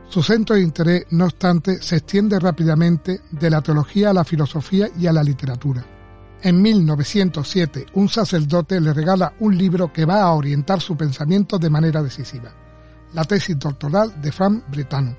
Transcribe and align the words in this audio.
Su 0.09 0.23
centro 0.23 0.57
de 0.57 0.63
interés, 0.63 1.07
no 1.11 1.25
obstante, 1.25 1.83
se 1.83 1.97
extiende 1.97 2.39
rápidamente 2.39 3.23
de 3.31 3.51
la 3.51 3.61
teología 3.61 4.11
a 4.11 4.13
la 4.13 4.25
filosofía 4.25 4.89
y 4.99 5.07
a 5.07 5.13
la 5.13 5.23
literatura. 5.23 5.85
En 6.43 6.63
1907, 6.63 7.87
un 7.95 8.09
sacerdote 8.09 8.81
le 8.81 8.93
regala 8.93 9.35
un 9.41 9.57
libro 9.57 9.93
que 9.93 10.05
va 10.05 10.23
a 10.23 10.33
orientar 10.33 10.81
su 10.81 10.97
pensamiento 10.97 11.59
de 11.59 11.71
manera 11.71 12.03
decisiva, 12.03 12.53
la 13.15 13.25
tesis 13.25 13.59
doctoral 13.59 14.21
de 14.21 14.31
Frank 14.31 14.65
Bretano, 14.71 15.17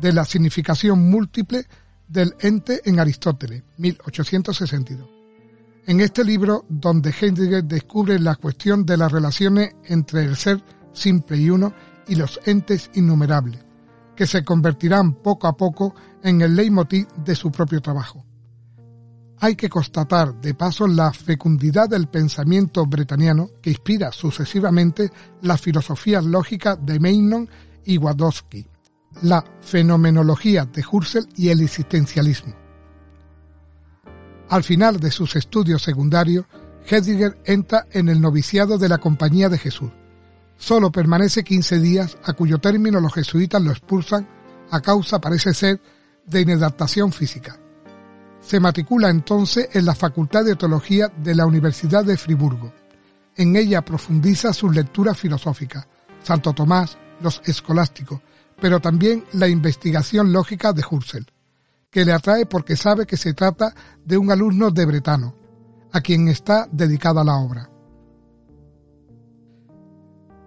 de 0.00 0.12
la 0.12 0.24
significación 0.24 1.08
múltiple 1.08 1.66
del 2.06 2.34
ente 2.40 2.82
en 2.84 2.98
Aristóteles, 2.98 3.62
1862. 3.78 5.19
En 5.90 5.98
este 5.98 6.22
libro, 6.22 6.66
donde 6.68 7.10
Heidegger 7.10 7.64
descubre 7.64 8.16
la 8.20 8.36
cuestión 8.36 8.86
de 8.86 8.96
las 8.96 9.10
relaciones 9.10 9.74
entre 9.86 10.22
el 10.22 10.36
ser 10.36 10.62
simple 10.92 11.36
y 11.36 11.50
uno 11.50 11.74
y 12.06 12.14
los 12.14 12.38
entes 12.44 12.92
innumerables, 12.94 13.58
que 14.14 14.24
se 14.24 14.44
convertirán 14.44 15.14
poco 15.14 15.48
a 15.48 15.56
poco 15.56 15.92
en 16.22 16.42
el 16.42 16.54
leitmotiv 16.54 17.08
de 17.24 17.34
su 17.34 17.50
propio 17.50 17.80
trabajo. 17.80 18.24
Hay 19.40 19.56
que 19.56 19.68
constatar, 19.68 20.40
de 20.40 20.54
paso, 20.54 20.86
la 20.86 21.12
fecundidad 21.12 21.88
del 21.88 22.06
pensamiento 22.06 22.86
bretaniano 22.86 23.50
que 23.60 23.70
inspira 23.70 24.12
sucesivamente 24.12 25.10
las 25.42 25.60
filosofías 25.60 26.24
lógicas 26.24 26.78
de 26.86 27.00
Meinong 27.00 27.48
y 27.84 27.98
Wadowski, 27.98 28.64
la 29.22 29.44
fenomenología 29.60 30.66
de 30.66 30.84
Husserl 30.88 31.26
y 31.34 31.48
el 31.48 31.62
existencialismo. 31.62 32.59
Al 34.50 34.64
final 34.64 34.98
de 34.98 35.12
sus 35.12 35.36
estudios 35.36 35.80
secundarios, 35.80 36.44
Heidegger 36.84 37.38
entra 37.44 37.86
en 37.92 38.08
el 38.08 38.20
noviciado 38.20 38.78
de 38.78 38.88
la 38.88 38.98
Compañía 38.98 39.48
de 39.48 39.58
Jesús. 39.58 39.92
Solo 40.56 40.90
permanece 40.90 41.44
15 41.44 41.78
días, 41.78 42.18
a 42.24 42.32
cuyo 42.32 42.58
término 42.58 42.98
los 42.98 43.14
jesuitas 43.14 43.62
lo 43.62 43.70
expulsan 43.70 44.28
a 44.72 44.80
causa, 44.80 45.20
parece 45.20 45.54
ser, 45.54 45.80
de 46.26 46.40
inadaptación 46.40 47.12
física. 47.12 47.60
Se 48.40 48.58
matricula 48.58 49.08
entonces 49.08 49.68
en 49.72 49.86
la 49.86 49.94
Facultad 49.94 50.44
de 50.44 50.56
Teología 50.56 51.12
de 51.16 51.36
la 51.36 51.46
Universidad 51.46 52.04
de 52.04 52.16
Friburgo. 52.16 52.74
En 53.36 53.54
ella 53.54 53.84
profundiza 53.84 54.52
sus 54.52 54.74
lecturas 54.74 55.16
filosóficas, 55.16 55.86
Santo 56.24 56.52
Tomás, 56.54 56.98
los 57.20 57.40
escolásticos, 57.44 58.20
pero 58.60 58.80
también 58.80 59.24
la 59.32 59.46
investigación 59.46 60.32
lógica 60.32 60.72
de 60.72 60.82
Husserl 60.90 61.26
que 61.90 62.04
le 62.04 62.12
atrae 62.12 62.46
porque 62.46 62.76
sabe 62.76 63.04
que 63.04 63.16
se 63.16 63.34
trata 63.34 63.74
de 64.04 64.16
un 64.16 64.30
alumno 64.30 64.70
de 64.70 64.86
Bretano, 64.86 65.34
a 65.92 66.00
quien 66.00 66.28
está 66.28 66.68
dedicada 66.70 67.24
la 67.24 67.36
obra. 67.36 67.68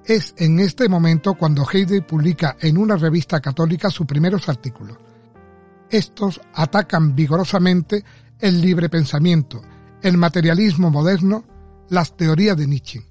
Es 0.05 0.33
en 0.37 0.59
este 0.59 0.89
momento 0.89 1.35
cuando 1.35 1.65
Heidegger 1.69 2.05
publica 2.05 2.57
en 2.59 2.77
una 2.77 2.95
revista 2.95 3.39
católica 3.39 3.89
sus 3.89 4.05
primeros 4.05 4.49
artículos. 4.49 4.97
Estos 5.89 6.41
atacan 6.53 7.15
vigorosamente 7.15 8.03
el 8.39 8.61
libre 8.61 8.89
pensamiento, 8.89 9.61
el 10.01 10.17
materialismo 10.17 10.89
moderno, 10.89 11.45
las 11.89 12.15
teorías 12.17 12.57
de 12.57 12.67
Nietzsche. 12.67 13.01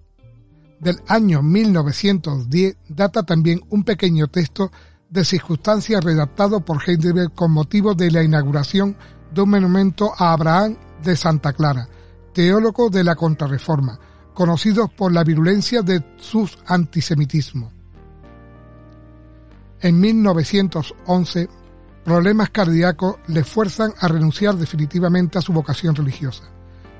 Del 0.81 1.01
año 1.07 1.43
1910 1.43 2.77
data 2.89 3.23
también 3.23 3.61
un 3.69 3.85
pequeño 3.85 4.27
texto 4.29 4.73
de 5.13 5.27
circunstancias 5.27 6.03
redactado 6.03 6.65
por 6.65 6.83
Heidegger 6.83 7.31
con 7.33 7.53
motivo 7.53 7.95
de 7.95 8.11
la 8.11 8.23
inauguración 8.23 8.97
de 9.31 9.43
un 9.43 9.51
monumento 9.51 10.11
a 10.17 10.33
Abraham 10.33 10.79
de 11.05 11.17
Santa 11.17 11.53
Clara, 11.53 11.87
teólogo 12.33 12.89
de 12.89 13.05
la 13.05 13.15
Contrarreforma, 13.15 13.99
conocido 14.33 14.89
por 14.89 15.13
la 15.13 15.23
virulencia 15.23 15.83
de 15.83 16.03
sus 16.17 16.59
antisemitismos. 16.67 17.71
En 19.83 20.01
1911, 20.01 21.49
problemas 22.05 22.49
cardíacos 22.49 23.17
le 23.27 23.45
fuerzan 23.45 23.93
a 24.01 24.09
renunciar 24.09 24.57
definitivamente 24.57 25.39
a 25.39 25.43
su 25.43 25.53
vocación 25.53 25.95
religiosa. 25.95 26.45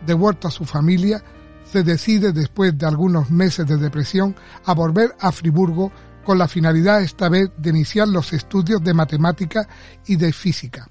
De 0.05 0.13
vuelta 0.13 0.49
a 0.49 0.51
su 0.51 0.67
familia, 0.67 1.25
se 1.65 1.83
decide 1.83 2.33
después 2.33 2.77
de 2.77 2.85
algunos 2.85 3.31
meses 3.31 3.67
de 3.67 3.79
depresión 3.79 4.37
a 4.67 4.75
volver 4.75 5.17
a 5.19 5.33
Friburgo 5.33 5.91
con 6.23 6.39
la 6.39 6.49
finalidad 6.49 7.03
esta 7.03 7.29
vez 7.29 7.51
de 7.57 7.71
iniciar 7.71 8.09
los 8.09 8.33
estudios 8.33 8.83
de 8.83 8.95
matemática 8.95 9.69
y 10.07 10.17
de 10.17 10.33
física. 10.33 10.89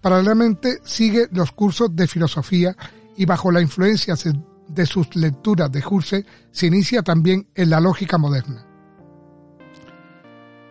Paralelamente 0.00 0.80
sigue 0.84 1.28
los 1.32 1.52
cursos 1.52 1.94
de 1.94 2.06
filosofía 2.06 2.76
y 3.16 3.26
bajo 3.26 3.52
la 3.52 3.60
influencia 3.60 4.14
de 4.68 4.86
sus 4.86 5.14
lecturas 5.16 5.70
de 5.70 5.84
Husserl 5.88 6.26
se 6.50 6.66
inicia 6.66 7.02
también 7.02 7.48
en 7.54 7.70
la 7.70 7.80
lógica 7.80 8.16
moderna. 8.16 8.66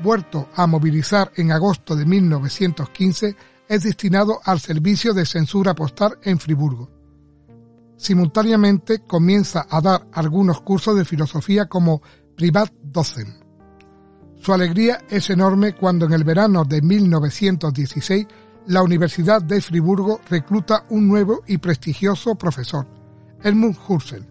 vuelto 0.01 0.49
a 0.55 0.67
movilizar 0.67 1.31
en 1.35 1.51
agosto 1.51 1.95
de 1.95 2.05
1915, 2.05 3.35
es 3.67 3.83
destinado 3.83 4.39
al 4.43 4.59
servicio 4.59 5.13
de 5.13 5.25
censura 5.25 5.73
postal 5.73 6.17
en 6.23 6.39
Friburgo. 6.39 6.89
Simultáneamente 7.97 8.99
comienza 8.99 9.65
a 9.69 9.81
dar 9.81 10.07
algunos 10.13 10.61
cursos 10.61 10.95
de 10.95 11.05
filosofía 11.05 11.67
como 11.67 12.01
privat 12.35 12.71
docent. 12.81 13.43
Su 14.41 14.53
alegría 14.53 14.99
es 15.09 15.29
enorme 15.29 15.73
cuando 15.73 16.05
en 16.05 16.13
el 16.13 16.23
verano 16.23 16.65
de 16.65 16.81
1916 16.81 18.27
la 18.67 18.83
Universidad 18.83 19.41
de 19.41 19.61
Friburgo 19.61 20.19
recluta 20.29 20.85
un 20.89 21.07
nuevo 21.07 21.43
y 21.47 21.57
prestigioso 21.57 22.35
profesor, 22.35 22.87
Edmund 23.41 23.77
Husserl. 23.87 24.27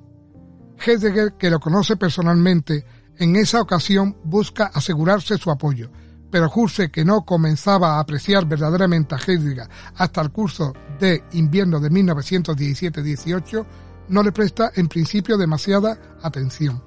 Heidegger, 0.85 1.35
que 1.35 1.51
lo 1.51 1.61
conoce 1.61 1.97
personalmente 1.97 2.85
en 3.19 3.37
esa 3.37 3.61
ocasión 3.61 4.17
busca 4.25 4.67
asegurarse 4.67 5.39
su 5.39 5.51
apoyo, 5.51 5.91
pero 6.31 6.51
Husserl, 6.55 6.91
que 6.91 7.05
no 7.05 7.25
comenzaba 7.25 7.97
a 7.97 8.01
apreciar 8.01 8.47
verdaderamente 8.47 9.15
a 9.15 9.19
Heidegger 9.19 9.69
hasta 9.97 10.21
el 10.23 10.31
curso 10.31 10.73
de 10.99 11.25
invierno 11.33 11.79
de 11.79 11.91
1917-18, 11.91 13.67
no 14.09 14.23
le 14.23 14.33
presta 14.33 14.73
en 14.75 14.89
principio 14.89 15.37
demasiada 15.37 15.99
atención. 16.23 16.83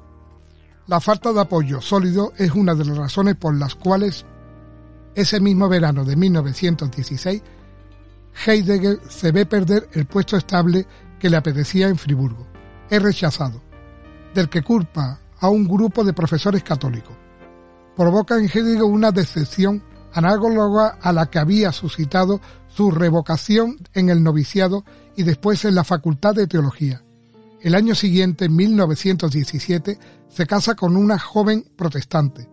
La 0.88 1.00
falta 1.00 1.32
de 1.32 1.42
apoyo 1.42 1.82
sólido 1.82 2.34
es 2.38 2.52
una 2.52 2.76
de 2.76 2.86
las 2.86 2.98
razones 2.98 3.36
por 3.36 3.56
las 3.56 3.76
cuales 3.76 4.26
ese 5.16 5.40
mismo 5.40 5.70
verano 5.70 6.04
de 6.04 6.16
1916 6.16 7.42
Heidegger 8.46 9.00
se 9.08 9.32
ve 9.32 9.46
perder 9.46 9.90
el 9.94 10.06
puesto 10.06 10.38
estable 10.38 10.86
que 11.20 11.30
le 11.30 11.38
apetecía 11.38 11.88
en 11.88 11.98
Friburgo. 11.98 12.46
Es 12.90 13.02
rechazado, 13.02 13.62
del 14.34 14.50
que 14.50 14.62
culpa 14.62 15.20
a 15.46 15.50
un 15.50 15.68
grupo 15.68 16.04
de 16.04 16.14
profesores 16.14 16.64
católicos. 16.64 17.16
Provoca 17.96 18.38
en 18.38 18.46
Heidegger 18.46 18.84
una 18.84 19.12
decepción 19.12 19.84
análoga 20.12 20.98
a 21.02 21.12
la 21.14 21.30
que 21.30 21.40
había 21.40 21.72
suscitado 21.72 22.42
su 22.68 22.90
revocación 22.90 23.78
en 23.94 24.10
el 24.10 24.24
noviciado 24.24 24.84
y 25.16 25.24
después 25.24 25.64
en 25.66 25.76
la 25.76 25.84
Facultad 25.84 26.34
de 26.34 26.48
Teología. 26.48 27.04
El 27.62 27.76
año 27.76 27.96
siguiente, 27.96 28.46
en 28.46 28.56
1917, 28.56 30.00
se 30.28 30.48
casa 30.48 30.76
con 30.76 30.96
una 30.96 31.20
joven 31.20 31.66
protestante. 31.76 32.50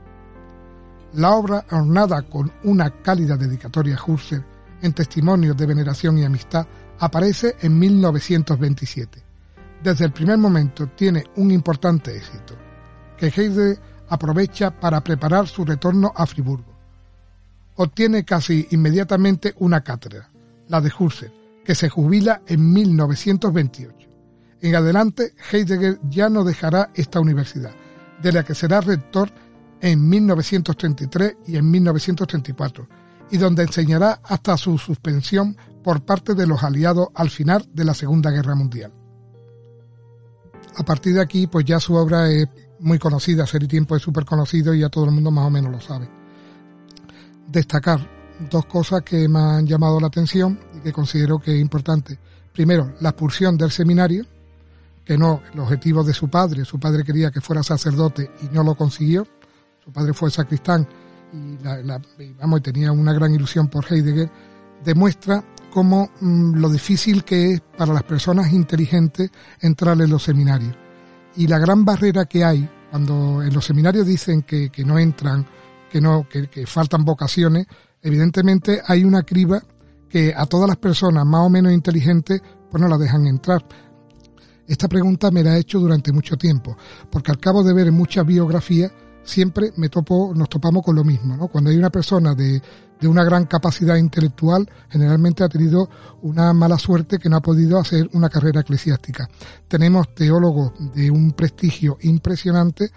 La 1.14 1.30
obra, 1.30 1.64
ornada 1.70 2.22
con 2.22 2.50
una 2.64 2.90
cálida 2.90 3.36
dedicatoria 3.36 3.96
a 3.96 4.04
Husserl 4.04 4.44
en 4.82 4.92
testimonio 4.92 5.54
de 5.54 5.64
veneración 5.64 6.18
y 6.18 6.24
amistad, 6.24 6.66
aparece 6.98 7.54
en 7.60 7.78
1927. 7.78 9.22
Desde 9.80 10.06
el 10.06 10.12
primer 10.12 10.38
momento 10.38 10.88
tiene 10.88 11.24
un 11.36 11.52
importante 11.52 12.16
éxito, 12.16 12.56
que 13.16 13.26
Heidegger 13.26 13.78
aprovecha 14.08 14.72
para 14.72 15.04
preparar 15.04 15.46
su 15.46 15.64
retorno 15.64 16.12
a 16.16 16.26
Friburgo. 16.26 16.74
Obtiene 17.76 18.24
casi 18.24 18.66
inmediatamente 18.72 19.54
una 19.58 19.82
cátedra, 19.82 20.28
la 20.68 20.80
de 20.80 20.92
Husserl, 20.98 21.32
que 21.64 21.76
se 21.76 21.88
jubila 21.88 22.42
en 22.44 22.72
1928. 22.72 24.08
En 24.62 24.74
adelante, 24.74 25.32
Heidegger 25.52 26.00
ya 26.10 26.28
no 26.28 26.42
dejará 26.42 26.90
esta 26.94 27.20
universidad, 27.20 27.72
de 28.20 28.32
la 28.32 28.42
que 28.42 28.54
será 28.56 28.80
rector 28.80 29.30
en 29.84 30.08
1933 30.08 31.36
y 31.46 31.56
en 31.56 31.70
1934, 31.70 32.88
y 33.30 33.36
donde 33.36 33.64
enseñará 33.64 34.18
hasta 34.24 34.56
su 34.56 34.78
suspensión 34.78 35.54
por 35.82 36.06
parte 36.06 36.32
de 36.32 36.46
los 36.46 36.62
aliados 36.62 37.08
al 37.14 37.28
final 37.28 37.68
de 37.70 37.84
la 37.84 37.92
Segunda 37.92 38.30
Guerra 38.30 38.54
Mundial. 38.54 38.94
A 40.76 40.82
partir 40.84 41.12
de 41.12 41.20
aquí, 41.20 41.46
pues 41.48 41.66
ya 41.66 41.78
su 41.80 41.94
obra 41.96 42.30
es 42.30 42.48
muy 42.80 42.98
conocida, 42.98 43.46
Ser 43.46 43.64
y 43.64 43.68
Tiempo 43.68 43.94
es 43.94 44.00
súper 44.00 44.24
conocido 44.24 44.72
y 44.72 44.80
ya 44.80 44.88
todo 44.88 45.04
el 45.04 45.10
mundo 45.10 45.30
más 45.30 45.46
o 45.46 45.50
menos 45.50 45.70
lo 45.70 45.80
sabe. 45.82 46.08
Destacar 47.46 48.00
dos 48.50 48.64
cosas 48.64 49.02
que 49.02 49.28
me 49.28 49.38
han 49.38 49.66
llamado 49.66 50.00
la 50.00 50.06
atención 50.06 50.58
y 50.78 50.80
que 50.80 50.94
considero 50.94 51.38
que 51.38 51.56
es 51.56 51.60
importante. 51.60 52.18
Primero, 52.54 52.94
la 53.00 53.10
expulsión 53.10 53.58
del 53.58 53.70
seminario, 53.70 54.24
que 55.04 55.18
no, 55.18 55.42
el 55.52 55.60
objetivo 55.60 56.02
de 56.02 56.14
su 56.14 56.30
padre, 56.30 56.64
su 56.64 56.80
padre 56.80 57.04
quería 57.04 57.30
que 57.30 57.42
fuera 57.42 57.62
sacerdote 57.62 58.30
y 58.40 58.46
no 58.46 58.62
lo 58.64 58.74
consiguió, 58.76 59.26
su 59.84 59.92
padre 59.92 60.14
fue 60.14 60.30
sacristán 60.30 60.86
y, 61.32 61.58
la, 61.62 62.00
tenía 62.60 62.92
una 62.92 63.12
gran 63.12 63.34
ilusión 63.34 63.68
por 63.68 63.84
Heidegger, 63.90 64.30
demuestra 64.84 65.44
cómo 65.70 66.10
mm, 66.20 66.54
lo 66.56 66.70
difícil 66.70 67.24
que 67.24 67.52
es 67.52 67.60
para 67.76 67.92
las 67.92 68.04
personas 68.04 68.52
inteligentes 68.52 69.30
entrar 69.60 70.00
en 70.00 70.10
los 70.10 70.22
seminarios. 70.22 70.74
Y 71.36 71.48
la 71.48 71.58
gran 71.58 71.84
barrera 71.84 72.24
que 72.26 72.44
hay 72.44 72.68
cuando 72.90 73.42
en 73.42 73.52
los 73.52 73.64
seminarios 73.64 74.06
dicen 74.06 74.42
que, 74.42 74.70
no 74.86 74.98
entran, 74.98 75.44
que 75.90 76.00
no, 76.00 76.28
que, 76.28 76.46
que 76.46 76.64
faltan 76.64 77.04
vocaciones, 77.04 77.66
evidentemente 78.00 78.80
hay 78.86 79.04
una 79.04 79.24
criba 79.24 79.60
que 80.08 80.32
a 80.34 80.46
todas 80.46 80.68
las 80.68 80.76
personas 80.76 81.26
más 81.26 81.40
o 81.40 81.50
menos 81.50 81.72
inteligentes 81.72 82.40
pues 82.70 82.80
no 82.80 82.88
la 82.88 82.96
dejan 82.96 83.26
entrar. 83.26 83.64
Esta 84.66 84.88
pregunta 84.88 85.30
me 85.32 85.42
la 85.42 85.56
he 85.56 85.60
hecho 85.60 85.80
durante 85.80 86.12
mucho 86.12 86.36
tiempo, 86.36 86.76
porque 87.10 87.32
al 87.32 87.38
cabo 87.38 87.62
de 87.64 87.74
ver 87.74 87.90
muchas 87.90 88.24
biografías 88.24 88.92
siempre 89.24 89.72
me 89.76 89.88
topo, 89.88 90.32
nos 90.34 90.48
topamos 90.48 90.82
con 90.82 90.94
lo 90.94 91.04
mismo, 91.04 91.36
¿no? 91.36 91.48
Cuando 91.48 91.70
hay 91.70 91.76
una 91.76 91.90
persona 91.90 92.34
de, 92.34 92.62
de 93.00 93.08
una 93.08 93.24
gran 93.24 93.46
capacidad 93.46 93.96
intelectual, 93.96 94.68
generalmente 94.88 95.44
ha 95.44 95.48
tenido 95.48 95.88
una 96.22 96.52
mala 96.52 96.78
suerte 96.78 97.18
que 97.18 97.28
no 97.28 97.36
ha 97.36 97.42
podido 97.42 97.78
hacer 97.78 98.08
una 98.12 98.28
carrera 98.28 98.60
eclesiástica. 98.60 99.28
Tenemos 99.68 100.14
teólogos 100.14 100.72
de 100.94 101.10
un 101.10 101.32
prestigio 101.32 101.98
impresionante 102.02 102.90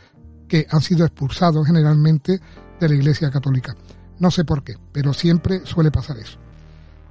que 0.48 0.66
han 0.70 0.82
sido 0.82 1.06
expulsados 1.06 1.66
generalmente 1.66 2.40
de 2.80 2.90
la 2.90 2.96
Iglesia 2.96 3.30
Católica. 3.30 3.76
No 4.20 4.32
sé 4.32 4.46
por 4.46 4.64
qué, 4.64 4.76
pero 4.92 5.14
siempre 5.14 5.62
suele 5.66 5.92
pasar 5.92 6.18
eso. 6.18 6.38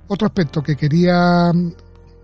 Otro 0.09 0.27
aspecto 0.27 0.63
que 0.63 0.77
quería, 0.77 1.53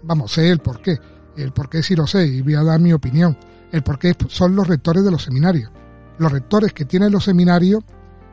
vamos, 0.03 0.33
sé 0.33 0.49
el 0.51 0.61
por 0.61 0.81
qué. 0.81 0.99
El 1.37 1.53
por 1.53 1.69
qué 1.69 1.83
sí 1.83 1.97
lo 1.97 2.07
sé 2.07 2.27
y 2.27 2.43
voy 2.43 2.55
a 2.55 2.63
dar 2.63 2.81
mi 2.81 2.93
opinión. 2.93 3.37
El 3.73 3.83
por 3.83 3.99
qué 3.99 4.15
son 4.29 4.55
los 4.55 4.67
rectores 4.67 5.05
de 5.05 5.11
los 5.11 5.23
seminarios. 5.23 5.71
Los 6.19 6.33
rectores 6.33 6.73
que 6.73 6.85
tienen 6.85 7.13
los 7.13 7.25
seminarios 7.25 7.83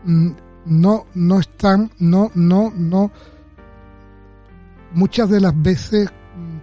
mm, 0.06 0.32
no, 0.66 1.06
no 1.14 1.40
están, 1.40 1.92
no, 2.00 2.32
no, 2.36 2.72
no, 2.76 3.12
muchas 4.94 5.30
de 5.30 5.40
las 5.40 5.60
veces 5.62 6.10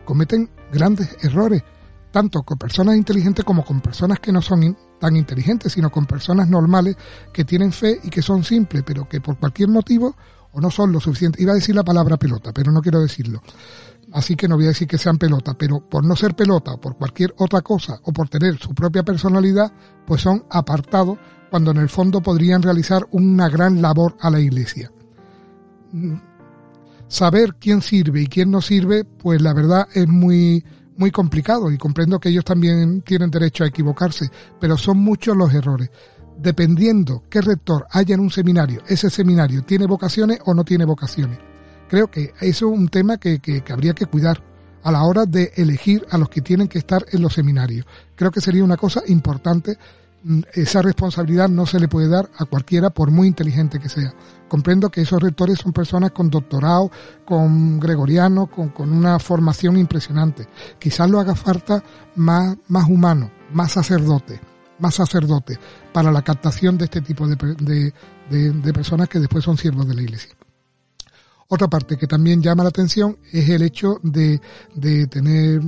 cometen 0.05 0.51
grandes 0.73 1.17
errores, 1.23 1.63
tanto 2.11 2.43
con 2.43 2.59
personas 2.59 2.97
inteligentes 2.97 3.45
como 3.45 3.65
con 3.65 3.81
personas 3.81 4.21
que 4.21 4.33
no 4.33 4.41
son 4.41 4.77
tan 4.99 5.17
inteligentes, 5.17 5.73
sino 5.73 5.91
con 5.91 6.07
personas 6.07 6.49
normales 6.49 6.97
que 7.33 7.45
tienen 7.45 7.73
fe 7.73 8.01
y 8.03 8.11
que 8.11 8.23
son 8.23 8.45
simples, 8.45 8.83
pero 8.87 9.09
que 9.09 9.21
por 9.21 9.39
cualquier 9.39 9.69
motivo 9.69 10.17
o 10.53 10.61
no 10.61 10.71
son 10.71 10.93
lo 10.93 11.01
suficiente. 11.01 11.43
Iba 11.43 11.53
a 11.53 11.57
decir 11.57 11.75
la 11.75 11.85
palabra 11.85 12.17
pelota, 12.17 12.53
pero 12.53 12.73
no 12.73 12.81
quiero 12.81 13.01
decirlo. 13.01 13.43
Así 14.17 14.35
que 14.35 14.49
no 14.49 14.57
voy 14.57 14.65
a 14.65 14.69
decir 14.69 14.89
que 14.89 14.97
sean 14.97 15.19
pelota, 15.19 15.53
pero 15.59 15.79
por 15.79 16.03
no 16.03 16.17
ser 16.17 16.35
pelota 16.35 16.79
por 16.79 16.97
cualquier 16.97 17.35
otra 17.37 17.61
cosa 17.61 18.01
o 18.03 18.15
por 18.15 18.31
tener 18.31 18.57
su 18.57 18.75
propia 18.75 19.03
personalidad, 19.03 19.71
pues 20.07 20.23
son 20.23 20.43
apartados 20.51 21.19
cuando 21.51 21.73
en 21.73 21.77
el 21.77 21.91
fondo 21.91 22.23
podrían 22.23 22.63
realizar 22.63 23.07
una 23.11 23.51
gran 23.51 23.83
labor 23.83 24.17
a 24.23 24.31
la 24.31 24.41
iglesia. 24.41 24.91
Saber 27.09 27.57
quién 27.61 27.83
sirve 27.83 28.23
y 28.23 28.27
quién 28.27 28.51
no 28.51 28.63
sirve, 28.63 29.05
pues 29.05 29.43
la 29.43 29.53
verdad 29.53 29.87
es 29.93 30.09
muy, 30.09 30.65
muy 30.97 31.11
complicado 31.11 31.71
y 31.71 31.77
comprendo 31.77 32.19
que 32.19 32.31
ellos 32.31 32.45
también 32.47 33.03
tienen 33.03 33.31
derecho 33.31 33.65
a 33.65 33.67
equivocarse, 33.67 34.31
pero 34.59 34.79
son 34.79 34.97
muchos 34.97 35.37
los 35.37 35.53
errores. 35.53 35.91
Dependiendo 36.39 37.25
qué 37.29 37.43
rector 37.43 37.87
haya 37.91 38.15
en 38.15 38.21
un 38.21 38.31
seminario, 38.31 38.81
ese 38.89 39.11
seminario 39.11 39.63
tiene 39.63 39.87
vocaciones 39.87 40.39
o 40.47 40.55
no 40.55 40.65
tiene 40.65 40.87
vocaciones. 40.87 41.39
Creo 41.89 42.11
que 42.11 42.33
eso 42.41 42.73
es 42.73 42.79
un 42.79 42.89
tema 42.89 43.19
que, 43.19 43.39
que, 43.39 43.63
habría 43.71 43.95
que 43.95 44.07
cuidar 44.07 44.43
a 44.83 44.93
la 44.93 45.03
hora 45.03 45.27
de 45.27 45.53
elegir 45.57 46.07
a 46.11 46.19
los 46.19 46.29
que 46.29 46.41
tienen 46.41 46.69
que 46.69 46.79
estar 46.79 47.05
en 47.13 47.23
los 47.23 47.35
seminarios. 47.35 47.87
Creo 48.15 48.31
que 48.31 48.41
sería 48.41 48.65
una 48.65 48.77
cosa 48.77 49.03
importante 49.07 49.79
Mm, 50.29 50.41
esa 50.55 50.83
responsabilidad 50.83 51.49
no 51.49 51.67
se 51.67 51.79
le 51.79 51.87
puede 51.87 52.09
dar 52.09 52.29
a 52.37 52.47
cualquiera 52.47 52.91
por 52.91 53.13
muy 53.13 53.29
inteligente 53.29 53.79
que 53.79 53.89
sea. 53.89 54.13
Comprendo 54.49 54.91
que 54.91 55.03
esos 55.03 55.23
rectores 55.23 55.61
son 55.61 55.73
personas 55.73 56.11
con 56.11 56.31
doctorado, 56.31 56.91
con 57.25 57.79
gregoriano, 57.79 58.49
con, 58.49 58.73
una 58.91 59.21
formación 59.21 59.77
impresionante. 59.77 60.49
Quizás 60.81 61.09
lo 61.09 61.21
haga 61.21 61.37
falta 61.37 61.81
más, 62.17 62.57
más 62.67 62.89
humano, 62.89 63.31
más 63.53 63.71
sacerdote, 63.71 64.41
más 64.81 64.97
sacerdote 64.97 65.61
para 65.93 66.11
la 66.11 66.23
captación 66.23 66.77
de 66.77 66.87
este 66.87 67.03
tipo 67.03 67.29
de, 67.29 67.93
de 68.29 68.73
personas 68.73 69.09
que 69.09 69.21
después 69.21 69.45
son 69.45 69.57
siervos 69.57 69.87
de 69.87 69.95
la 69.95 70.03
iglesia. 70.03 70.36
Otra 71.49 71.69
parte 71.69 71.97
que 71.97 72.07
también 72.07 72.43
llama 72.43 72.65
la 72.65 72.71
atención 72.71 73.19
es 73.33 73.49
el 73.49 73.63
hecho 73.63 74.01
de, 74.03 74.41
de 74.75 75.07
tener 75.07 75.63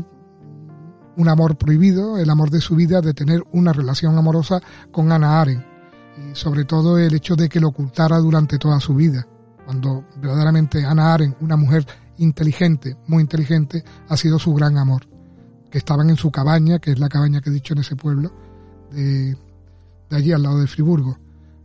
un 1.16 1.28
amor 1.28 1.56
prohibido, 1.56 2.18
el 2.18 2.30
amor 2.30 2.50
de 2.50 2.60
su 2.60 2.74
vida, 2.76 3.00
de 3.00 3.14
tener 3.14 3.42
una 3.52 3.72
relación 3.72 4.16
amorosa 4.16 4.60
con 4.92 5.10
Ana 5.12 5.40
Aren. 5.40 5.64
Y 6.16 6.34
sobre 6.34 6.64
todo 6.64 6.98
el 6.98 7.14
hecho 7.14 7.36
de 7.36 7.48
que 7.48 7.60
lo 7.60 7.68
ocultara 7.68 8.18
durante 8.18 8.58
toda 8.58 8.80
su 8.80 8.94
vida, 8.94 9.26
cuando 9.64 10.04
verdaderamente 10.20 10.84
Ana 10.84 11.14
Aren, 11.14 11.36
una 11.40 11.56
mujer 11.56 11.86
inteligente, 12.18 12.96
muy 13.06 13.22
inteligente, 13.22 13.84
ha 14.08 14.16
sido 14.16 14.38
su 14.38 14.54
gran 14.54 14.78
amor. 14.78 15.08
Que 15.70 15.78
estaban 15.78 16.08
en 16.10 16.16
su 16.16 16.30
cabaña, 16.30 16.78
que 16.78 16.92
es 16.92 16.98
la 16.98 17.08
cabaña 17.08 17.40
que 17.40 17.50
he 17.50 17.52
dicho 17.52 17.74
en 17.74 17.80
ese 17.80 17.94
pueblo, 17.94 18.32
de, 18.90 19.36
de 20.10 20.16
allí 20.16 20.32
al 20.32 20.42
lado 20.42 20.58
de 20.60 20.66
Friburgo. 20.66 21.18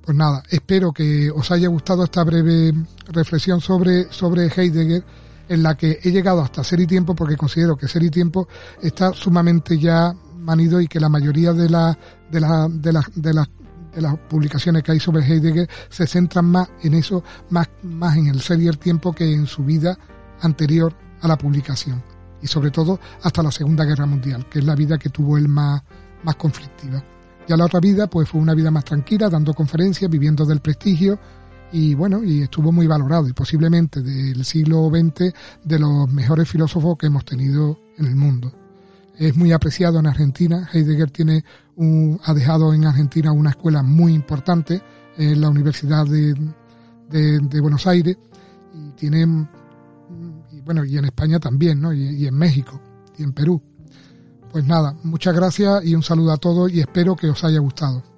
Pues 0.03 0.17
nada, 0.17 0.43
espero 0.50 0.91
que 0.91 1.31
os 1.31 1.50
haya 1.51 1.69
gustado 1.69 2.03
esta 2.03 2.25
breve 2.25 2.74
reflexión 3.07 3.62
sobre, 3.62 4.07
Heidegger, 4.53 5.01
en 5.48 5.63
la 5.63 5.77
que 5.77 6.00
he 6.03 6.12
llegado 6.12 6.41
hasta 6.41 6.62
Ser 6.62 6.81
y 6.81 6.88
Tiempo, 6.88 7.15
porque 7.15 7.38
considero 7.38 7.77
que 7.77 7.88
Ser 7.88 8.03
y 8.03 8.10
Tiempo 8.10 8.50
está 8.81 9.13
sumamente 9.13 9.79
ya 9.79 10.13
manido 10.38 10.81
y 10.81 10.88
que 10.88 11.00
la 11.00 11.07
mayoría 11.07 11.53
de, 11.53 11.69
de, 11.69 11.95
de, 12.29 12.39
de, 12.81 12.91
las, 12.91 13.05
de 13.15 14.01
las 14.01 14.17
publicaciones 14.29 14.83
que 14.83 14.91
hay 14.91 15.00
sobre 15.00 15.25
Heidegger 15.25 15.69
se 15.88 16.05
centran 16.05 16.45
más 16.45 16.67
en 16.81 16.95
eso, 16.95 17.24
más, 17.50 17.69
en 18.17 18.27
el 18.27 18.41
ser 18.41 18.60
y 18.60 18.67
el 18.67 18.79
tiempo 18.79 19.13
que 19.13 19.31
en 19.31 19.48
su 19.48 19.63
vida 19.63 19.98
anterior 20.41 20.93
a 21.22 21.29
la 21.29 21.38
publicación. 21.38 22.03
Y 22.41 22.48
sobre 22.48 22.72
todo 22.72 23.00
hasta 23.22 23.41
la 23.41 23.51
Segunda 23.51 23.86
Guerra 23.86 24.05
Mundial, 24.05 24.50
que 24.50 24.60
es 24.60 24.65
la 24.65 24.75
vida 24.75 24.98
que 24.98 25.07
tuvo 25.07 25.38
él 25.38 25.48
más 25.48 25.81
conflictiva. 26.38 27.01
Ya 27.47 27.57
la 27.57 27.65
otra 27.65 27.79
vida, 27.79 28.07
pues 28.07 28.29
fue 28.29 28.39
una 28.39 28.53
vida 28.53 28.71
más 28.71 28.85
tranquila, 28.85 29.29
dando 29.29 29.53
conferencias, 29.53 30.09
viviendo 30.09 30.45
del 30.45 30.62
prestigio 30.62 31.19
y 31.73 31.95
bueno, 31.95 32.23
y 32.23 32.43
estuvo 32.43 32.71
muy 32.71 32.88
valorado 32.88 33.27
y 33.27 33.33
posiblemente 33.33 34.01
del 34.01 34.45
siglo 34.45 34.89
XX 34.89 35.33
de 35.63 35.79
los 35.79 36.07
mejores 36.07 36.47
filósofos 36.47 36.97
que 36.97 37.07
hemos 37.07 37.25
tenido 37.25 37.79
en 37.97 38.05
el 38.05 38.15
mundo. 38.15 38.53
Es 39.17 39.35
muy 39.35 39.51
apreciado 39.51 40.00
en 40.00 40.07
Argentina. 40.07 40.69
Heidegger 40.71 41.12
tiene 41.12 41.43
un, 41.75 42.19
ha 42.23 42.33
dejado 42.33 42.73
en 42.73 42.85
Argentina 42.85 43.31
una 43.31 43.50
escuela 43.50 43.81
muy 43.83 44.13
importante 44.13 44.81
en 45.17 45.41
la 45.41 45.50
Universidad 45.50 46.05
de, 46.05 47.59
Buenos 47.59 47.88
Aires 47.88 48.17
y 48.73 48.91
tiene 48.91 49.47
y 50.51 50.62
bueno 50.62 50.85
y 50.85 50.97
en 50.97 51.05
España 51.05 51.39
también, 51.39 51.81
¿no? 51.81 51.91
y 51.91 52.25
en 52.25 52.35
México 52.35 52.79
y 53.17 53.23
en 53.23 53.33
Perú. 53.33 53.62
Pues 54.53 54.67
nada, 54.67 54.95
muchas 55.01 55.36
gracias 55.36 55.83
y 55.83 55.95
un 55.95 56.03
saludo 56.03 56.31
a 56.31 56.38
todos 56.38 56.72
y 56.72 56.79
espero 56.79 57.15
que 57.15 57.27
os 57.27 57.43
haya 57.43 57.57
gustado. 57.57 58.12